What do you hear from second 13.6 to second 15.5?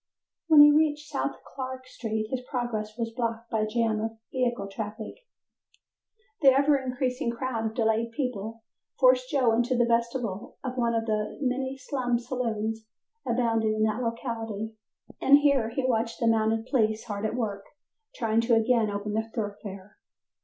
in that locality, and